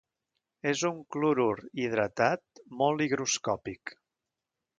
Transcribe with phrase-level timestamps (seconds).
[0.69, 1.51] És un clorur
[1.83, 3.95] hidratat molt higroscòpic.